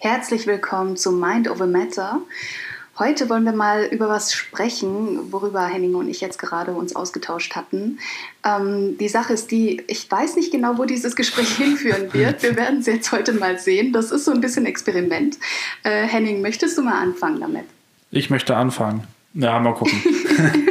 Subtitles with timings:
[0.00, 2.20] Herzlich willkommen zu Mind Over Matter.
[3.00, 7.56] Heute wollen wir mal über was sprechen, worüber Henning und ich jetzt gerade uns ausgetauscht
[7.56, 7.98] hatten.
[8.44, 12.44] Ähm, die Sache ist die, ich weiß nicht genau, wo dieses Gespräch hinführen wird.
[12.44, 13.92] Wir werden es jetzt heute mal sehen.
[13.92, 15.36] Das ist so ein bisschen Experiment.
[15.82, 17.64] Äh, Henning, möchtest du mal anfangen damit?
[18.12, 19.02] Ich möchte anfangen.
[19.34, 20.00] Ja, mal gucken.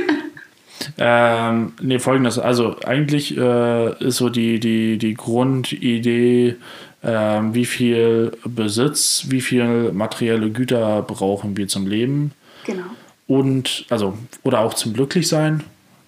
[0.98, 2.39] ähm, nee, folgendes.
[2.39, 6.55] Also eigentlich äh, ist so die, die, die Grundidee,
[7.01, 12.32] wie viel Besitz, wie viel materielle Güter brauchen wir zum Leben.
[12.65, 12.83] Genau.
[13.28, 15.64] Und, also, oder auch zum Glücklichsein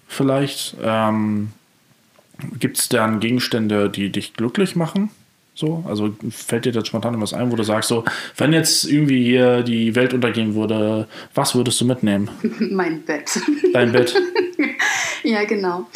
[0.08, 0.76] vielleicht.
[0.82, 1.52] Ähm,
[2.58, 5.10] Gibt es dann Gegenstände, die dich glücklich machen?
[5.54, 8.04] So, also fällt dir da spontan was ein, wo du sagst, so,
[8.38, 12.30] wenn jetzt irgendwie hier die Welt untergehen würde, was würdest du mitnehmen?
[12.70, 13.38] mein Bett.
[13.74, 14.14] Dein Bett.
[15.22, 15.86] ja, genau.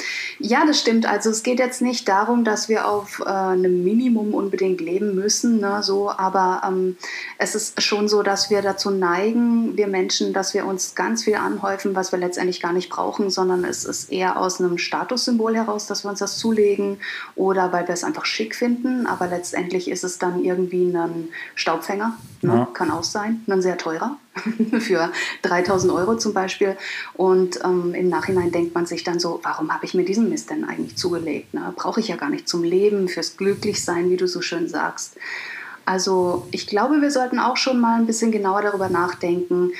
[0.46, 1.06] Ja, das stimmt.
[1.06, 5.58] Also es geht jetzt nicht darum, dass wir auf äh, einem Minimum unbedingt leben müssen,
[5.58, 6.98] ne, so, aber ähm,
[7.38, 11.36] es ist schon so, dass wir dazu neigen, wir Menschen, dass wir uns ganz viel
[11.36, 15.86] anhäufen, was wir letztendlich gar nicht brauchen, sondern es ist eher aus einem Statussymbol heraus,
[15.86, 16.98] dass wir uns das zulegen
[17.36, 22.18] oder weil wir es einfach schick finden, aber letztendlich ist es dann irgendwie ein Staubfänger,
[22.42, 22.52] ne?
[22.52, 22.68] ja.
[22.74, 24.18] kann auch sein, ein sehr teurer.
[24.80, 26.76] für 3000 Euro zum Beispiel.
[27.14, 30.50] Und ähm, im Nachhinein denkt man sich dann so, warum habe ich mir diesen Mist
[30.50, 31.54] denn eigentlich zugelegt?
[31.54, 31.72] Ne?
[31.76, 35.16] Brauche ich ja gar nicht zum Leben, fürs Glücklichsein, wie du so schön sagst.
[35.84, 39.70] Also ich glaube, wir sollten auch schon mal ein bisschen genauer darüber nachdenken,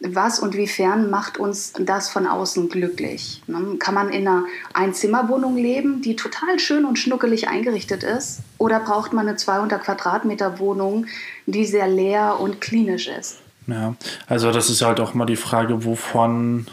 [0.00, 3.42] was und wiefern macht uns das von außen glücklich?
[3.46, 3.76] Ne?
[3.78, 8.40] Kann man in einer Einzimmerwohnung leben, die total schön und schnuckelig eingerichtet ist?
[8.58, 11.06] Oder braucht man eine 200 Quadratmeter Wohnung,
[11.46, 13.38] die sehr leer und klinisch ist?
[13.68, 13.94] Ja,
[14.26, 16.66] also das ist halt auch mal die Frage, wovon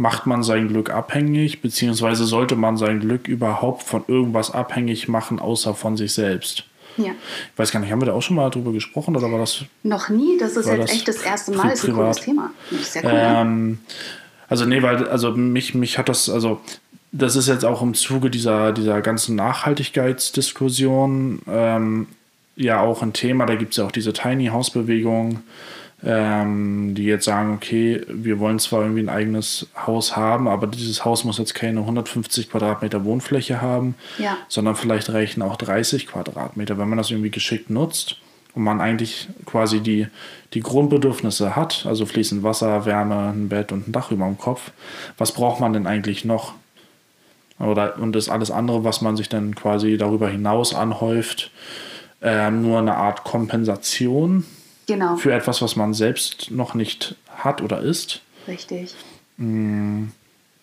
[0.00, 5.38] macht man sein Glück abhängig, beziehungsweise sollte man sein Glück überhaupt von irgendwas abhängig machen,
[5.38, 6.64] außer von sich selbst?
[6.96, 7.12] Ja.
[7.52, 9.62] Ich weiß gar nicht, haben wir da auch schon mal drüber gesprochen oder war das?
[9.82, 12.50] Noch nie, das ist jetzt das echt das erste Mal, das ist ein cooles Thema.
[12.70, 13.78] Cool, ähm,
[14.48, 16.62] also nee, weil, also mich, mich hat das, also
[17.12, 22.06] das ist jetzt auch im Zuge dieser, dieser ganzen Nachhaltigkeitsdiskussion ähm,
[22.56, 23.44] ja auch ein Thema.
[23.44, 25.40] Da gibt es ja auch diese Tiny House Bewegung
[26.04, 31.04] ähm, die jetzt sagen, okay, wir wollen zwar irgendwie ein eigenes Haus haben, aber dieses
[31.04, 34.38] Haus muss jetzt keine 150 Quadratmeter Wohnfläche haben, ja.
[34.48, 38.16] sondern vielleicht reichen auch 30 Quadratmeter, wenn man das irgendwie geschickt nutzt
[38.54, 40.06] und man eigentlich quasi die,
[40.54, 44.72] die Grundbedürfnisse hat, also fließend Wasser, Wärme, ein Bett und ein Dach über dem Kopf.
[45.18, 46.54] Was braucht man denn eigentlich noch?
[47.58, 51.50] Oder, und das alles andere, was man sich dann quasi darüber hinaus anhäuft,
[52.22, 54.44] äh, nur eine Art Kompensation
[54.90, 55.14] Genau.
[55.14, 58.22] Für etwas, was man selbst noch nicht hat oder ist.
[58.48, 58.92] Richtig.
[59.36, 60.06] Mm.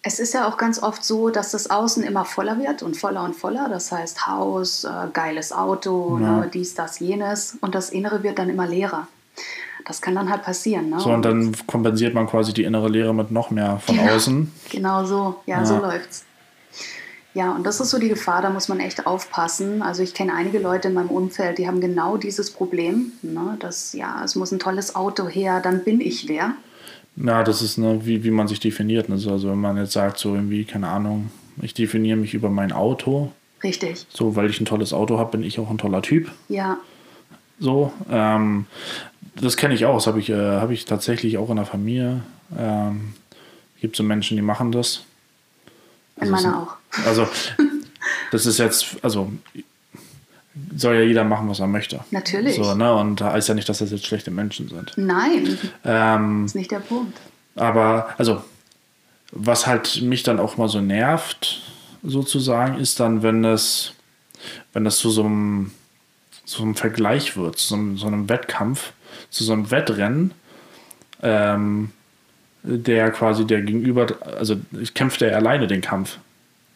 [0.02, 3.24] Es ist ja auch ganz oft so, dass das Außen immer voller wird und voller
[3.24, 3.70] und voller.
[3.70, 6.40] Das heißt Haus, äh, geiles Auto, ja.
[6.40, 7.58] ne, dies, das, jenes.
[7.62, 9.08] Und das Innere wird dann immer leerer.
[9.86, 10.90] Das kann dann halt passieren.
[10.90, 11.00] Ne?
[11.00, 14.52] So, und dann kompensiert man quasi die innere Leere mit noch mehr von genau, außen.
[14.70, 15.42] Genau so.
[15.46, 15.66] Ja, ja.
[15.66, 16.26] so läuft's.
[17.34, 19.82] Ja, und das ist so die Gefahr, da muss man echt aufpassen.
[19.82, 23.58] Also ich kenne einige Leute in meinem Umfeld, die haben genau dieses Problem, ne?
[23.60, 26.54] dass ja, es muss ein tolles Auto her, dann bin ich wer.
[27.16, 29.10] Ja, das ist, ne, wie, wie man sich definiert.
[29.10, 29.16] Ne?
[29.16, 33.32] Also wenn man jetzt sagt, so irgendwie, keine Ahnung, ich definiere mich über mein Auto.
[33.64, 34.06] Richtig.
[34.10, 36.32] So, weil ich ein tolles Auto habe, bin ich auch ein toller Typ.
[36.48, 36.78] Ja.
[37.60, 38.68] So, ähm,
[39.36, 39.96] das kenne ich auch.
[39.96, 42.22] Das habe ich, äh, hab ich tatsächlich auch in der Familie.
[42.58, 43.14] Ähm,
[43.82, 45.04] gibt so Menschen, die machen das.
[46.20, 47.06] Also in meiner auch.
[47.06, 47.28] Also,
[48.32, 49.32] das ist jetzt, also
[50.76, 52.00] soll ja jeder machen, was er möchte.
[52.12, 52.56] Natürlich.
[52.56, 52.94] So, ne?
[52.96, 54.94] Und da heißt ja nicht, dass das jetzt schlechte Menschen sind.
[54.96, 55.58] Nein.
[55.84, 57.18] Ähm, das ist nicht der Punkt.
[57.56, 58.44] Aber, also,
[59.32, 61.62] was halt mich dann auch mal so nervt,
[62.04, 63.94] sozusagen, ist dann, wenn es,
[64.74, 65.72] wenn das zu so einem,
[66.46, 68.94] so einem Vergleich wird, zu so einem, so einem Wettkampf,
[69.30, 70.34] zu so einem Wettrennen,
[71.22, 71.92] ähm,
[72.64, 74.08] der quasi der Gegenüber,
[74.38, 76.18] also ich kämpfe der alleine den Kampf.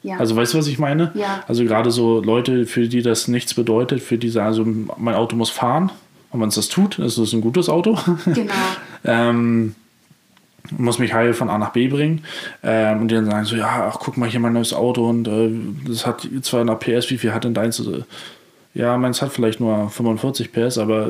[0.03, 0.18] Ja.
[0.18, 1.12] Also weißt du, was ich meine?
[1.14, 1.44] Ja.
[1.47, 4.66] Also gerade so Leute, für die das nichts bedeutet, für die sagen, also
[4.97, 5.91] mein Auto muss fahren.
[6.32, 7.97] Und wenn es das tut, ist es ein gutes Auto.
[8.26, 8.53] Genau.
[9.03, 9.76] ähm,
[10.78, 12.23] muss mich heil von A nach B bringen.
[12.64, 15.28] Ähm, und die dann sagen so, ja, ach, guck mal hier mein neues Auto und
[15.28, 15.52] äh,
[15.88, 17.84] das hat 200 PS, wie viel hat denn deins?
[18.73, 21.09] Ja, meins hat vielleicht nur 45 PS, aber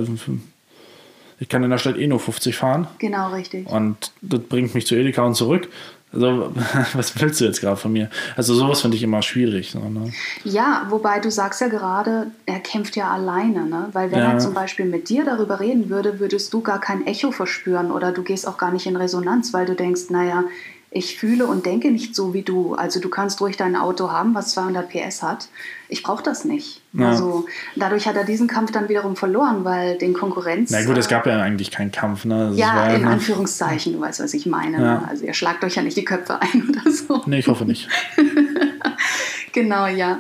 [1.42, 2.88] ich kann in der Stadt eh nur 50 fahren.
[3.00, 3.68] Genau, richtig.
[3.68, 5.70] Und das bringt mich zu Edeka und zurück.
[6.14, 6.54] Also,
[6.94, 8.12] was willst du jetzt gerade von mir?
[8.38, 9.72] Also, sowas finde ich immer schwierig.
[9.72, 10.14] So, ne?
[10.44, 13.90] Ja, wobei du sagst ja gerade, er kämpft ja alleine, ne?
[13.92, 14.34] Weil wenn ja.
[14.34, 18.12] er zum Beispiel mit dir darüber reden würde, würdest du gar kein Echo verspüren oder
[18.12, 20.44] du gehst auch gar nicht in Resonanz, weil du denkst, naja,
[20.94, 22.76] ich fühle und denke nicht so wie du.
[22.76, 25.48] Also du kannst ruhig dein Auto haben, was 200 PS hat.
[25.88, 26.82] Ich brauche das nicht.
[26.92, 27.10] Ja.
[27.10, 27.46] Also
[27.78, 30.70] dadurch hat er diesen Kampf dann wiederum verloren, weil den Konkurrenz.
[30.70, 32.26] Na gut, es gab ja eigentlich keinen Kampf.
[32.26, 32.50] Ne?
[32.50, 34.78] Das ja, in Anführungszeichen, du weißt, was ich meine.
[34.78, 34.94] Ja.
[34.96, 35.08] Ne?
[35.08, 37.22] Also ihr schlagt euch ja nicht die Köpfe ein oder so.
[37.26, 37.88] Nee, ich hoffe nicht.
[39.54, 40.20] genau, ja.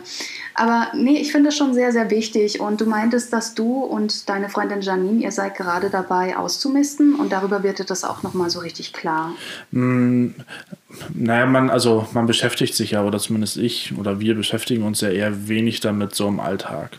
[0.53, 2.59] Aber nee, ich finde es schon sehr, sehr wichtig.
[2.59, 7.31] Und du meintest, dass du und deine Freundin Janine, ihr seid gerade dabei auszumisten und
[7.31, 9.33] darüber wird dir das auch nochmal so richtig klar.
[9.71, 10.29] Mm,
[11.13, 15.09] naja, man, also man beschäftigt sich ja, oder zumindest ich oder wir beschäftigen uns ja
[15.09, 16.97] eher wenig damit so im Alltag.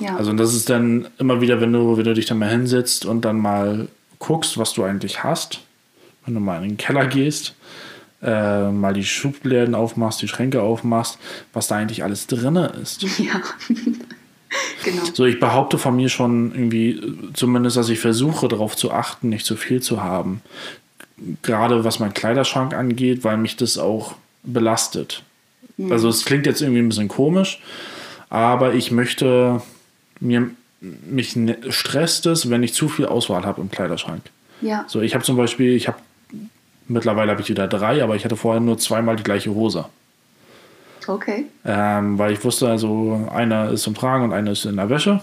[0.00, 0.16] Ja.
[0.16, 3.24] Also das ist dann immer wieder, wenn du, wenn du dich dann mal hinsetzt und
[3.24, 5.60] dann mal guckst, was du eigentlich hast,
[6.24, 7.54] wenn du mal in den Keller gehst
[8.24, 11.18] äh, mal die Schubläden aufmachst, die Schränke aufmachst,
[11.52, 13.04] was da eigentlich alles drin ist.
[13.18, 13.40] Ja.
[14.84, 15.02] genau.
[15.12, 17.00] So, ich behaupte von mir schon irgendwie,
[17.32, 20.42] zumindest, dass ich versuche, darauf zu achten, nicht zu viel zu haben.
[21.42, 25.22] Gerade was mein Kleiderschrank angeht, weil mich das auch belastet.
[25.76, 25.90] Mhm.
[25.90, 27.60] Also, es klingt jetzt irgendwie ein bisschen komisch,
[28.30, 29.60] aber ich möchte
[30.20, 30.50] mir
[30.80, 34.22] mich ne, stresst es, wenn ich zu viel Auswahl habe im Kleiderschrank.
[34.60, 34.84] Ja.
[34.86, 35.98] So, ich habe zum Beispiel, ich habe
[36.86, 39.86] Mittlerweile habe ich wieder drei, aber ich hatte vorher nur zweimal die gleiche Hose.
[41.06, 41.46] Okay.
[41.64, 45.20] Ähm, weil ich wusste, also einer ist zum Tragen und einer ist in der Wäsche.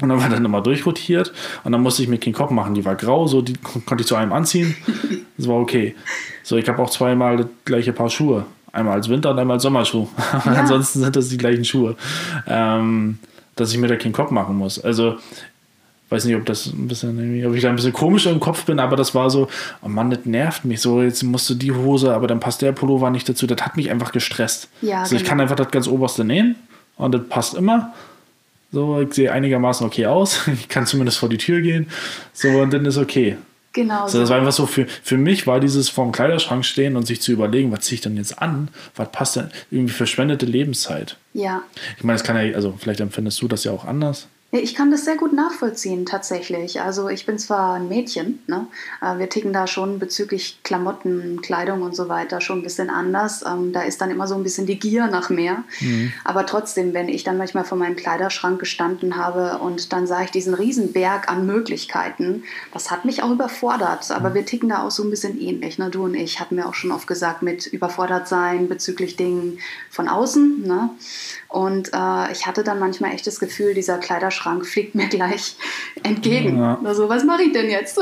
[0.00, 1.32] Und dann war dann immer durchrotiert
[1.62, 2.74] und dann musste ich mir keinen Kopf machen.
[2.74, 3.54] Die war grau, so die
[3.86, 4.76] konnte ich zu einem anziehen.
[5.36, 5.96] Das war okay.
[6.44, 8.46] So, ich habe auch zweimal das gleiche Paar Schuhe.
[8.70, 10.06] Einmal als Winter- und einmal als Sommerschuh.
[10.44, 10.52] Ja.
[10.52, 11.96] Ansonsten sind das die gleichen Schuhe.
[12.46, 13.18] Ähm,
[13.56, 14.78] dass ich mir da keinen Kopf machen muss.
[14.82, 15.16] Also
[16.10, 18.78] weiß nicht, ob das ein bisschen, ob ich da ein bisschen komisch im Kopf bin,
[18.78, 19.48] aber das war so,
[19.82, 22.72] oh Mann, das nervt mich so, jetzt musst du die Hose, aber dann passt der
[22.72, 23.46] Pullover nicht dazu.
[23.46, 24.68] Das hat mich einfach gestresst.
[24.82, 25.22] Ja, also genau.
[25.22, 26.56] ich kann einfach das ganz oberste nähen
[26.96, 27.94] und das passt immer.
[28.72, 30.46] So, ich sehe einigermaßen okay aus.
[30.52, 31.88] Ich kann zumindest vor die Tür gehen.
[32.32, 33.36] So, und dann ist okay.
[33.72, 34.06] Genau.
[34.06, 37.20] So, das war einfach so, für, für mich war dieses vorm Kleiderschrank stehen und sich
[37.20, 38.68] zu überlegen, was ziehe ich denn jetzt an?
[38.94, 39.50] Was passt denn?
[39.70, 41.16] Irgendwie verschwendete Lebenszeit.
[41.32, 41.62] Ja.
[41.96, 44.28] Ich meine, das kann ja, also vielleicht empfindest du das ja auch anders.
[44.56, 46.80] Ich kann das sehr gut nachvollziehen, tatsächlich.
[46.80, 48.68] Also ich bin zwar ein Mädchen, ne?
[49.16, 53.44] wir ticken da schon bezüglich Klamotten, Kleidung und so weiter schon ein bisschen anders.
[53.44, 55.64] Ähm, da ist dann immer so ein bisschen die Gier nach mehr.
[55.80, 56.12] Mhm.
[56.22, 60.30] Aber trotzdem, wenn ich dann manchmal vor meinem Kleiderschrank gestanden habe und dann sah ich
[60.30, 64.12] diesen riesen Berg an Möglichkeiten, das hat mich auch überfordert.
[64.12, 64.34] Aber mhm.
[64.34, 65.78] wir ticken da auch so ein bisschen ähnlich.
[65.78, 65.90] Ne?
[65.90, 69.58] Du und ich hatten mir auch schon oft gesagt, mit überfordert sein bezüglich Dingen
[69.90, 70.62] von außen.
[70.62, 70.90] Ne?
[71.54, 75.54] Und äh, ich hatte dann manchmal echt das Gefühl, dieser Kleiderschrank fliegt mir gleich
[76.02, 76.58] entgegen.
[76.58, 76.80] Ja.
[76.82, 77.96] Also, was mache ich denn jetzt?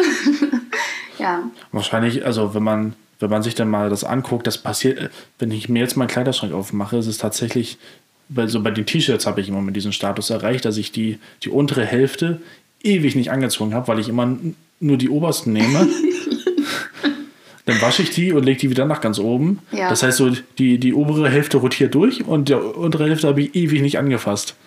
[1.19, 1.43] ja.
[1.71, 5.69] Wahrscheinlich, also wenn man, wenn man sich dann mal das anguckt, das passiert, wenn ich
[5.69, 7.77] mir jetzt meinen Kleiderschrank aufmache, ist es tatsächlich,
[8.31, 11.19] bei, so bei den T-Shirts habe ich immer mit diesem Status erreicht, dass ich die,
[11.43, 12.41] die untere Hälfte
[12.83, 14.35] ewig nicht angezogen habe, weil ich immer
[14.81, 15.91] nur die obersten nehme.
[17.65, 19.61] Dann wasche ich die und lege die wieder nach ganz oben.
[19.71, 19.89] Ja.
[19.89, 23.55] Das heißt, so die, die obere Hälfte rotiert durch und die untere Hälfte habe ich
[23.55, 24.57] ewig nicht angefasst.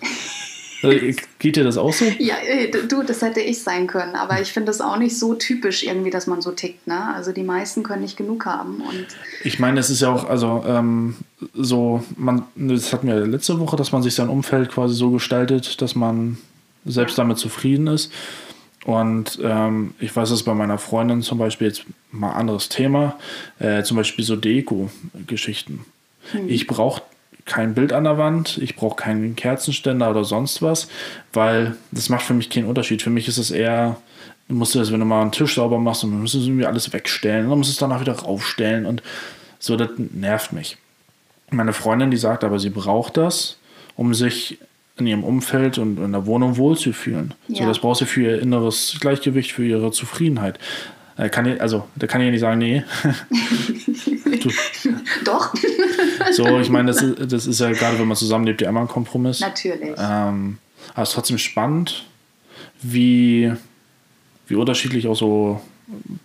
[0.82, 2.04] Äh, geht dir das auch so?
[2.18, 5.34] Ja, äh, du, das hätte ich sein können, aber ich finde das auch nicht so
[5.34, 6.86] typisch irgendwie, dass man so tickt.
[6.86, 7.14] Ne?
[7.14, 8.82] Also die meisten können nicht genug haben.
[8.82, 9.06] Und
[9.42, 11.16] ich meine, es ist ja auch, also ähm,
[11.54, 15.80] so, man, das hatten wir letzte Woche, dass man sich sein Umfeld quasi so gestaltet,
[15.80, 16.38] dass man
[16.84, 18.12] selbst damit zufrieden ist.
[18.86, 23.18] Und ähm, ich weiß es bei meiner Freundin zum Beispiel, jetzt mal anderes Thema,
[23.58, 25.84] äh, zum Beispiel so Deko-Geschichten.
[26.30, 26.48] Hm.
[26.48, 27.02] Ich brauche
[27.46, 30.86] kein Bild an der Wand, ich brauche keinen Kerzenständer oder sonst was,
[31.32, 33.02] weil das macht für mich keinen Unterschied.
[33.02, 33.96] Für mich ist es eher,
[34.46, 36.92] du musst das, wenn du mal einen Tisch sauber machst, dann musst du irgendwie alles
[36.92, 39.02] wegstellen, dann musst du es danach wieder raufstellen und
[39.58, 40.76] so, das nervt mich.
[41.50, 43.58] Meine Freundin, die sagt aber, sie braucht das,
[43.96, 44.58] um sich
[44.98, 47.34] in ihrem Umfeld und in der Wohnung wohlzufühlen.
[47.48, 47.62] Ja.
[47.62, 50.58] So, das braucht sie für ihr inneres Gleichgewicht, für ihre Zufriedenheit.
[51.16, 52.84] Da kann ich, also, da kann ich ja nicht sagen, nee.
[55.24, 55.54] Doch.
[56.32, 58.88] so, ich meine, das ist, das ist ja gerade, wenn man zusammenlebt, ja immer ein
[58.88, 59.40] Kompromiss.
[59.40, 59.94] Natürlich.
[59.98, 60.58] Ähm,
[60.92, 62.04] aber es ist trotzdem spannend,
[62.82, 63.52] wie,
[64.46, 65.60] wie unterschiedlich auch so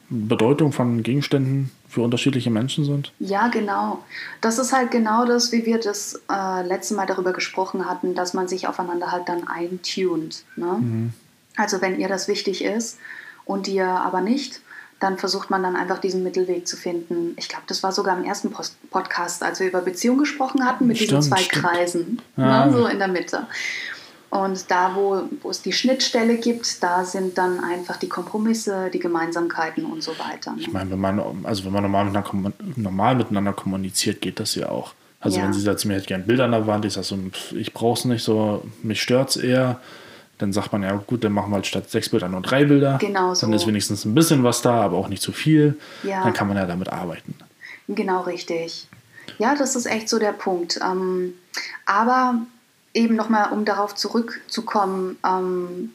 [0.10, 3.12] Bedeutung von Gegenständen für unterschiedliche Menschen sind?
[3.20, 4.00] Ja, genau.
[4.40, 8.34] Das ist halt genau das, wie wir das äh, letzte Mal darüber gesprochen hatten, dass
[8.34, 10.46] man sich aufeinander halt dann eintunt.
[10.56, 10.78] Ne?
[10.80, 11.14] Mhm.
[11.58, 12.98] Also wenn ihr das wichtig ist
[13.44, 14.62] und ihr aber nicht,
[15.02, 17.34] dann versucht man dann einfach diesen Mittelweg zu finden.
[17.36, 20.88] Ich glaube, das war sogar im ersten Post Podcast, als wir über Beziehungen gesprochen hatten,
[20.88, 21.66] mit stimmt, diesen zwei stimmt.
[21.66, 22.68] Kreisen, ja.
[22.68, 23.48] ne, so in der Mitte.
[24.32, 29.00] Und da, wo, wo es die Schnittstelle gibt, da sind dann einfach die Kompromisse, die
[29.00, 30.54] Gemeinsamkeiten und so weiter.
[30.54, 30.62] Ne?
[30.62, 34.70] Ich meine, wenn man, also wenn man normal miteinander, normal miteinander kommuniziert, geht das ja
[34.70, 34.94] auch.
[35.20, 35.44] Also ja.
[35.44, 37.20] wenn sie sagt, mir hätte gerne ein Bild an der Wand, ich sage so,
[37.56, 39.82] ich brauche es nicht so, mich stört es eher,
[40.38, 43.00] dann sagt man ja, gut, dann machen wir halt statt sechs Bilder nur drei Bilder.
[43.00, 43.46] Genau so.
[43.46, 45.78] Dann ist wenigstens ein bisschen was da, aber auch nicht zu viel.
[46.04, 46.24] Ja.
[46.24, 47.36] Dann kann man ja damit arbeiten.
[47.90, 48.88] Genau richtig.
[49.40, 50.80] Ja, das ist echt so der Punkt.
[50.82, 51.34] Ähm,
[51.86, 52.42] aber
[52.94, 55.94] eben nochmal, um darauf zurückzukommen, ähm,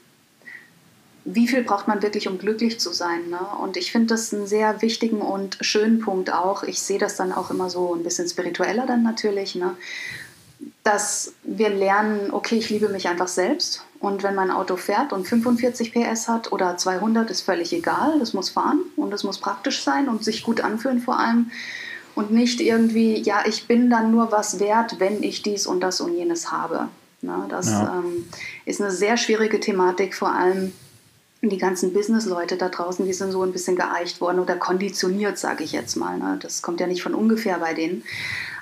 [1.27, 3.31] wie viel braucht man wirklich, um glücklich zu sein?
[3.31, 3.41] Ne?
[3.61, 6.63] Und ich finde das einen sehr wichtigen und schönen Punkt auch.
[6.63, 9.77] Ich sehe das dann auch immer so ein bisschen spiritueller dann natürlich, ne?
[10.85, 13.83] dass wir lernen, okay, ich liebe mich einfach selbst.
[13.99, 18.21] Und wenn mein Auto fährt und 45 PS hat oder 200, ist völlig egal.
[18.21, 21.51] Das muss fahren und es muss praktisch sein und sich gut anfühlen vor allem.
[22.17, 26.01] Und nicht irgendwie, ja, ich bin dann nur was wert, wenn ich dies und das
[26.01, 26.89] und jenes habe.
[27.23, 27.47] Ne?
[27.49, 27.99] Das ja.
[27.99, 28.27] ähm,
[28.65, 30.73] ist eine sehr schwierige Thematik, vor allem
[31.43, 35.63] die ganzen Business-Leute da draußen, die sind so ein bisschen geeicht worden oder konditioniert, sage
[35.63, 36.19] ich jetzt mal.
[36.19, 36.39] Ne?
[36.41, 38.03] Das kommt ja nicht von ungefähr bei denen.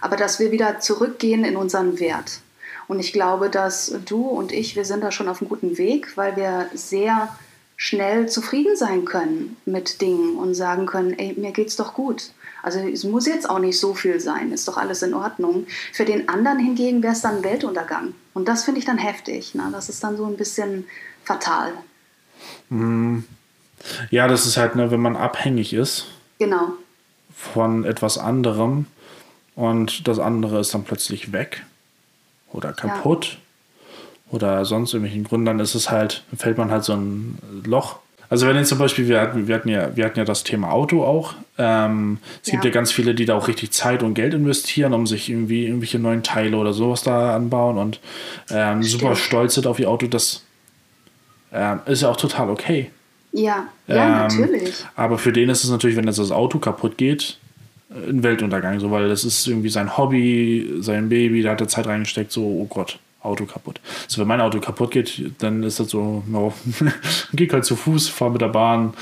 [0.01, 2.41] Aber dass wir wieder zurückgehen in unseren Wert.
[2.89, 6.17] Und ich glaube, dass du und ich, wir sind da schon auf einem guten Weg,
[6.17, 7.29] weil wir sehr
[7.77, 12.31] schnell zufrieden sein können mit Dingen und sagen können, ey, mir geht's doch gut.
[12.65, 15.67] Also es muss jetzt auch nicht so viel sein, ist doch alles in Ordnung.
[15.93, 18.15] Für den anderen hingegen wäre es dann Weltuntergang.
[18.33, 19.55] Und das finde ich dann heftig.
[19.55, 19.69] Ne?
[19.71, 20.87] Das ist dann so ein bisschen
[21.25, 21.75] fatal.
[22.71, 23.25] Mhm.
[24.11, 26.07] Ja, das ist halt, ne, wenn man abhängig ist.
[26.39, 26.73] Genau.
[27.37, 28.87] Von etwas anderem
[29.55, 31.65] und das andere ist dann plötzlich weg
[32.51, 34.35] oder kaputt ja.
[34.35, 37.99] oder sonst irgendwelchen Gründen, dann ist es halt, fällt man halt so ein Loch.
[38.29, 40.73] Also wenn jetzt zum Beispiel, wir hatten, wir hatten, ja, wir hatten ja das Thema
[40.73, 41.35] Auto auch.
[41.59, 42.53] Ähm, es ja.
[42.53, 45.67] gibt ja ganz viele, die da auch richtig Zeit und Geld investieren, um sich irgendwie
[45.67, 48.01] irgendwelche neuen Teile oder sowas da anbauen und
[48.51, 50.07] ähm, super stolz sind auf ihr Auto.
[50.07, 50.43] Das
[51.53, 52.91] ähm, ist ja auch total okay.
[53.33, 54.75] Ja, ja, ähm, natürlich.
[54.97, 57.39] Aber für den ist es natürlich, wenn jetzt das Auto kaputt geht,
[57.91, 61.87] ein Weltuntergang, so, weil das ist irgendwie sein Hobby, sein Baby, da hat er Zeit
[61.87, 63.81] reingesteckt, so, oh Gott, Auto kaputt.
[64.07, 66.53] So, wenn mein Auto kaputt geht, dann ist das so, no,
[67.33, 68.95] geh halt zu Fuß, fahr mit der Bahn,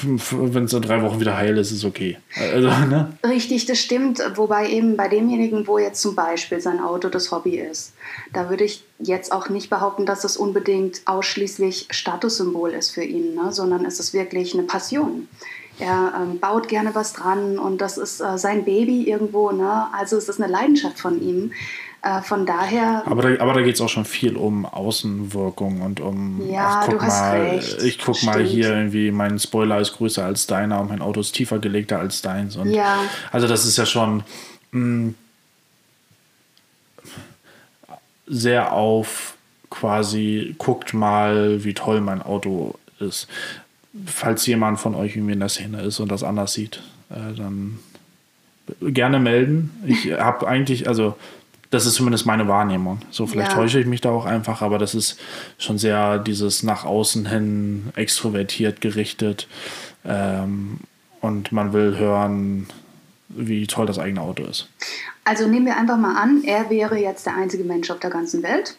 [0.00, 2.16] wenn es in drei Wochen wieder heil ist, ist okay.
[2.34, 3.12] Also, ne?
[3.22, 4.20] Richtig, das stimmt.
[4.36, 7.92] Wobei eben bei demjenigen, wo jetzt zum Beispiel sein Auto das Hobby ist,
[8.32, 13.34] da würde ich jetzt auch nicht behaupten, dass es unbedingt ausschließlich Statussymbol ist für ihn,
[13.34, 13.52] ne?
[13.52, 15.28] sondern es ist wirklich eine Passion.
[15.78, 19.52] Er ähm, baut gerne was dran und das ist äh, sein Baby irgendwo.
[19.52, 19.86] Ne?
[19.92, 21.52] Also es ist eine Leidenschaft von ihm.
[22.02, 23.02] Äh, von daher.
[23.06, 26.48] Aber da, aber da geht es auch schon viel um Außenwirkung und um.
[26.48, 27.82] Ja, ach, guck du hast mal, recht.
[27.82, 28.34] Ich guck Stimmt.
[28.34, 31.98] mal hier irgendwie, mein Spoiler ist größer als deiner und mein Auto ist tiefer gelegter
[31.98, 32.56] als deins.
[32.56, 32.98] Und ja.
[33.32, 34.22] Also, das ist ja schon.
[34.70, 35.14] Mh, mm,
[38.28, 39.36] sehr auf
[39.70, 43.26] quasi, guckt mal, wie toll mein Auto ist.
[44.06, 47.78] Falls jemand von euch irgendwie in der Szene ist und das anders sieht, äh, dann
[48.80, 49.70] gerne melden.
[49.86, 51.16] Ich habe eigentlich, also
[51.70, 53.00] das ist zumindest meine Wahrnehmung.
[53.10, 53.56] So, vielleicht ja.
[53.56, 55.18] täusche ich mich da auch einfach, aber das ist
[55.58, 59.48] schon sehr dieses nach außen hin extrovertiert gerichtet.
[60.04, 60.78] Ähm,
[61.20, 62.68] und man will hören,
[63.28, 64.68] wie toll das eigene Auto ist.
[65.24, 68.42] Also nehmen wir einfach mal an, er wäre jetzt der einzige Mensch auf der ganzen
[68.42, 68.76] Welt.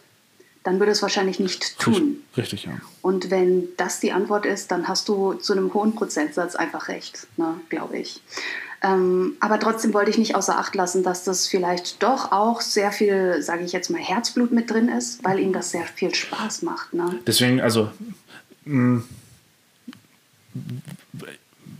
[0.63, 2.17] Dann würde es wahrscheinlich nicht tun.
[2.35, 2.71] Richtig, ja.
[3.01, 7.27] Und wenn das die Antwort ist, dann hast du zu einem hohen Prozentsatz einfach recht,
[7.37, 8.21] ne, glaube ich.
[8.81, 12.91] Ähm, aber trotzdem wollte ich nicht außer Acht lassen, dass das vielleicht doch auch sehr
[12.91, 16.61] viel, sage ich jetzt mal, Herzblut mit drin ist, weil ihm das sehr viel Spaß
[16.61, 16.93] macht.
[16.93, 17.19] Ne?
[17.27, 17.89] Deswegen, also,
[18.65, 19.03] mh, mm,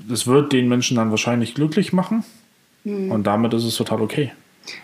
[0.09, 2.25] das wird den Menschen dann wahrscheinlich glücklich machen
[2.83, 3.11] hm.
[3.11, 4.31] und damit ist es total okay.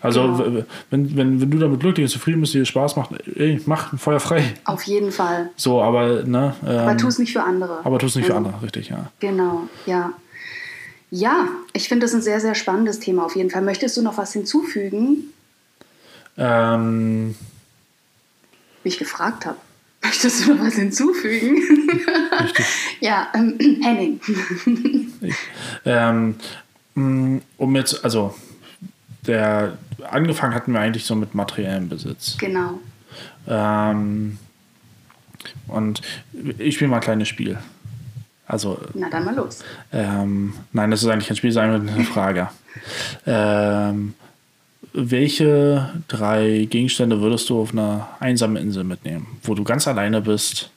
[0.01, 0.63] Also, genau.
[0.89, 4.19] wenn, wenn, wenn du damit glücklich und zufrieden bist, dir Spaß macht, ey, mach Feuer
[4.19, 4.53] frei.
[4.65, 5.51] Auf jeden Fall.
[5.55, 6.55] So, aber, ne.
[6.65, 7.85] Ähm, aber tu es nicht für andere.
[7.85, 9.11] Aber tu es nicht also, für andere, richtig, ja.
[9.19, 10.13] Genau, ja.
[11.11, 13.61] Ja, ich finde das ein sehr, sehr spannendes Thema auf jeden Fall.
[13.61, 15.33] Möchtest du noch was hinzufügen?
[16.37, 17.35] Ähm.
[18.83, 19.57] Wie ich gefragt habe.
[20.03, 21.57] Möchtest du noch was hinzufügen?
[22.99, 24.19] ja, ähm, Henning.
[25.85, 26.35] ähm,
[26.93, 28.35] mm, um jetzt, also,
[29.25, 29.77] der,
[30.11, 32.37] angefangen hatten wir eigentlich so mit materiellem Besitz.
[32.37, 32.79] Genau.
[33.47, 34.37] Ähm,
[35.67, 36.01] und
[36.57, 37.57] ich spiele mal ein kleines Spiel.
[38.47, 39.63] Also, Na dann mal los.
[39.91, 42.49] Ähm, nein, das ist eigentlich kein Spiel, sondern eine Frage.
[43.25, 44.13] ähm,
[44.93, 50.69] welche drei Gegenstände würdest du auf einer einsamen Insel mitnehmen, wo du ganz alleine bist?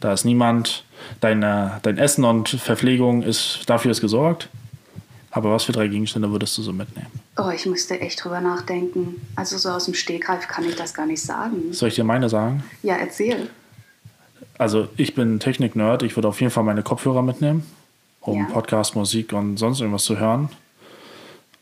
[0.00, 0.84] Da ist niemand,
[1.20, 4.48] deine, dein Essen und Verpflegung ist, dafür ist gesorgt.
[5.32, 7.06] Aber was für drei Gegenstände würdest du so mitnehmen?
[7.36, 9.20] Oh, ich müsste echt drüber nachdenken.
[9.36, 11.72] Also so aus dem Stegreif kann ich das gar nicht sagen.
[11.72, 12.64] Soll ich dir meine sagen?
[12.82, 13.48] Ja, erzähl
[14.60, 17.64] also ich bin Technik-Nerd, ich würde auf jeden Fall meine Kopfhörer mitnehmen,
[18.20, 18.44] um ja.
[18.44, 20.50] Podcast, Musik und sonst irgendwas zu hören.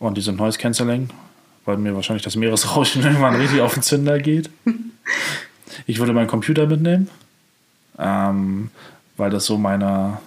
[0.00, 1.08] Und die sind Noise Cancelling,
[1.64, 4.50] weil mir wahrscheinlich das Meeresrauschen irgendwann richtig auf den Zünder geht.
[5.86, 7.08] Ich würde meinen Computer mitnehmen,
[7.98, 8.70] ähm,
[9.16, 10.18] weil das so meine,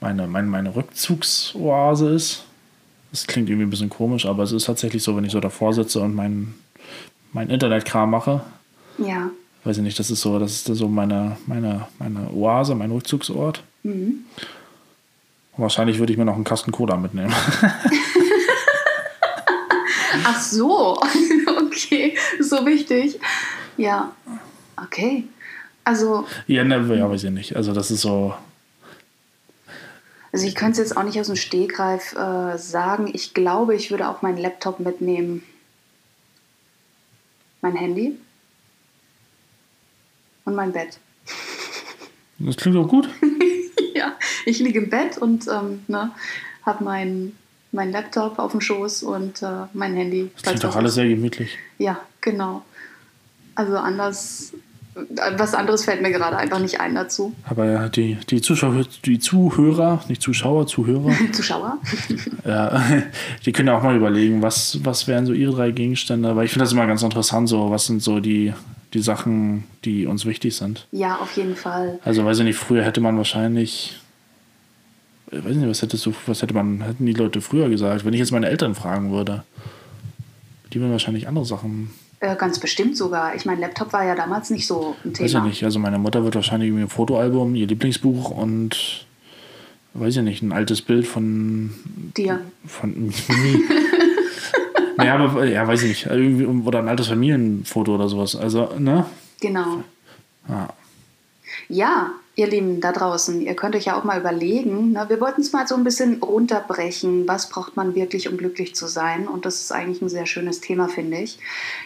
[0.00, 2.44] meine, meine, meine Rückzugsoase ist.
[3.10, 5.72] Das klingt irgendwie ein bisschen komisch, aber es ist tatsächlich so, wenn ich so davor
[5.72, 6.54] sitze und mein,
[7.32, 8.42] mein Internetkram mache.
[8.98, 9.30] Ja.
[9.64, 13.62] Weiß ich nicht, das ist so, das ist so meine, meine, meine Oase, mein Rückzugsort.
[13.82, 14.24] Mhm.
[15.56, 17.34] Wahrscheinlich würde ich mir noch einen Kasten Cola mitnehmen.
[20.24, 20.98] Ach so,
[21.66, 23.20] okay, so wichtig.
[23.76, 24.14] Ja,
[24.82, 25.24] okay.
[25.84, 26.26] Also.
[26.46, 27.56] Ja, ne, ja, weiß ich nicht.
[27.56, 28.34] Also, das ist so.
[30.32, 33.10] Also, ich könnte es jetzt auch nicht aus dem Stegreif äh, sagen.
[33.12, 35.42] Ich glaube, ich würde auch meinen Laptop mitnehmen.
[37.60, 38.16] Mein Handy.
[40.44, 40.98] Und mein Bett.
[42.42, 43.06] Das klingt doch gut.
[43.94, 44.14] ja,
[44.46, 46.10] ich liege im Bett und ähm, ne,
[46.64, 47.36] habe meinen
[47.72, 50.30] mein Laptop auf dem Schoß und äh, mein Handy.
[50.34, 51.56] Das klingt doch alles sehr gemütlich.
[51.78, 52.64] Ja, genau.
[53.54, 54.52] Also anders,
[55.36, 57.34] was anderes fällt mir gerade einfach nicht ein dazu.
[57.44, 61.12] Aber ja, die, die Zuschauer, die Zuhörer, nicht Zuschauer, Zuhörer.
[61.32, 61.78] Zuschauer?
[62.44, 62.82] ja,
[63.44, 66.34] die können ja auch mal überlegen, was, was wären so ihre drei Gegenstände.
[66.34, 68.52] Weil ich finde das immer ganz interessant, so was sind so die,
[68.92, 70.86] die Sachen, die uns wichtig sind.
[70.92, 71.98] Ja, auf jeden Fall.
[72.04, 74.00] Also weiß ich nicht, früher hätte man wahrscheinlich
[75.32, 78.04] ich weiß nicht, was hättest du, was hätte man, hätten die Leute früher gesagt?
[78.04, 79.44] Wenn ich jetzt meine Eltern fragen würde,
[80.72, 81.90] die würden wahrscheinlich andere Sachen.
[82.18, 83.34] Äh, ganz bestimmt sogar.
[83.34, 85.26] Ich meine, Laptop war ja damals nicht so ein Thema.
[85.26, 85.64] Weiß ich nicht.
[85.64, 89.06] Also meine Mutter wird wahrscheinlich ein Fotoalbum, ihr Lieblingsbuch und
[89.94, 91.72] weiß ich nicht, ein altes Bild von
[92.16, 92.40] dir.
[92.66, 93.89] Von mir.
[95.00, 96.06] Naja, aber ja, weiß ich nicht.
[96.06, 98.36] Irgendwie, oder ein altes Familienfoto oder sowas.
[98.36, 99.06] Also, ne?
[99.40, 99.82] Genau.
[100.48, 100.68] Ja.
[101.68, 105.42] Ja, ihr Lieben da draußen, ihr könnt euch ja auch mal überlegen, ne, wir wollten
[105.42, 109.28] es mal so ein bisschen runterbrechen, was braucht man wirklich, um glücklich zu sein?
[109.28, 111.38] Und das ist eigentlich ein sehr schönes Thema, finde ich.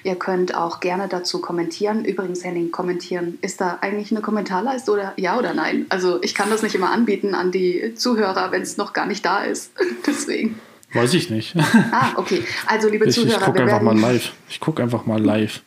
[0.05, 2.05] Ihr könnt auch gerne dazu kommentieren.
[2.05, 5.87] Übrigens, Henning, kommentieren, ist da eigentlich eine Kommentarleiste oder ja oder nein?
[5.89, 9.25] Also ich kann das nicht immer anbieten an die Zuhörer, wenn es noch gar nicht
[9.25, 9.73] da ist.
[10.07, 10.61] Deswegen.
[10.95, 11.55] Weiß ich nicht.
[11.93, 12.43] Ah, okay.
[12.67, 14.33] Also, liebe ich, Zuhörer, ich gucke einfach mal live.
[14.49, 15.61] Ich gucke einfach mal live.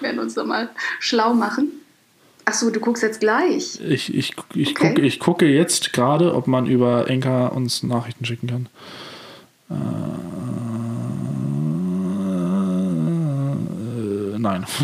[0.00, 0.70] Wir werden uns da mal
[1.00, 1.72] schlau machen.
[2.44, 3.78] Achso, du guckst jetzt gleich.
[3.80, 4.88] Ich, ich, ich, okay.
[4.88, 8.68] gucke, ich gucke jetzt gerade, ob man über Enka uns Nachrichten schicken kann.
[9.70, 9.74] Äh,
[14.38, 14.64] nein.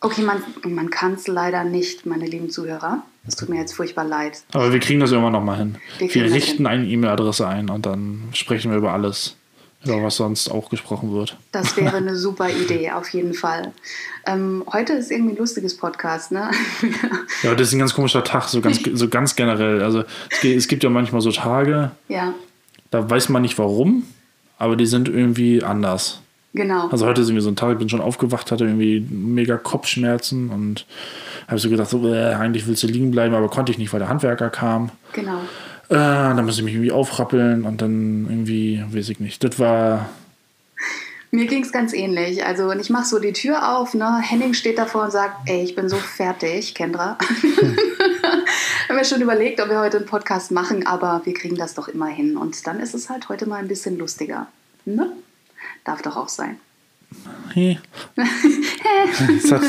[0.00, 3.02] Okay, man, man kann es leider nicht, meine lieben Zuhörer.
[3.28, 4.42] Es tut mir jetzt furchtbar leid.
[4.52, 5.76] Aber wir kriegen das irgendwann nochmal hin.
[5.98, 6.66] Wir, wir richten hin.
[6.66, 9.36] eine E-Mail-Adresse ein und dann sprechen wir über alles
[9.84, 11.36] über was sonst auch gesprochen wird.
[11.52, 13.72] Das wäre eine super Idee, auf jeden Fall.
[14.26, 16.50] Ähm, heute ist irgendwie ein lustiges Podcast, ne?
[17.42, 19.82] ja, das ist ein ganz komischer Tag, so ganz, so ganz generell.
[19.82, 20.04] Also
[20.42, 22.34] es gibt ja manchmal so Tage, ja.
[22.90, 24.04] da weiß man nicht warum,
[24.58, 26.20] aber die sind irgendwie anders.
[26.54, 26.88] Genau.
[26.88, 30.50] Also heute ist irgendwie so ein Tag, ich bin schon aufgewacht, hatte irgendwie mega Kopfschmerzen
[30.50, 30.86] und
[31.48, 34.00] habe so gedacht, so, äh, eigentlich willst du liegen bleiben, aber konnte ich nicht, weil
[34.00, 34.90] der Handwerker kam.
[35.14, 35.40] Genau.
[35.88, 39.42] Äh, dann musste ich mich irgendwie aufrappeln und dann irgendwie, weiß ich nicht.
[39.42, 40.10] Das war.
[41.30, 42.44] Mir ging es ganz ähnlich.
[42.44, 44.20] Also ich mache so die Tür auf, ne?
[44.20, 47.18] Henning steht davor und sagt, ey, ich bin so fertig, Kendra.
[47.58, 47.76] Hm.
[48.88, 51.88] haben wir schon überlegt, ob wir heute einen Podcast machen, aber wir kriegen das doch
[51.88, 52.36] immer hin.
[52.36, 54.46] Und dann ist es halt heute mal ein bisschen lustiger.
[54.84, 55.10] Ne?
[55.84, 56.58] Darf doch auch sein.
[57.54, 57.78] Hey.
[58.16, 59.62] hat,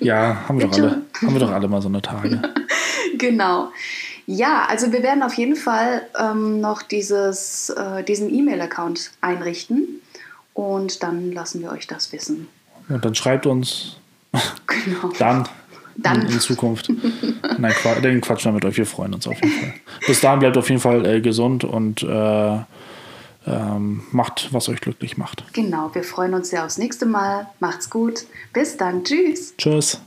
[0.00, 2.42] ja, haben wir, doch alle, haben wir doch alle mal so eine Tage.
[3.16, 3.72] Genau.
[4.26, 10.00] Ja, also wir werden auf jeden Fall ähm, noch dieses, äh, diesen E-Mail-Account einrichten
[10.54, 12.46] und dann lassen wir euch das wissen.
[12.88, 13.96] Und dann schreibt uns
[14.66, 15.12] genau.
[15.18, 15.48] dann,
[15.96, 16.22] dann.
[16.22, 16.92] In, in Zukunft.
[17.58, 19.74] Nein, den quatschen wir mit euch, wir freuen uns auf jeden Fall.
[20.06, 22.58] Bis dahin bleibt auf jeden Fall äh, gesund und äh,
[23.48, 25.44] ähm, macht, was euch glücklich macht.
[25.52, 27.46] Genau, wir freuen uns sehr aufs nächste Mal.
[27.60, 28.26] Macht's gut.
[28.52, 29.04] Bis dann.
[29.04, 29.54] Tschüss.
[29.56, 30.00] Tschüss.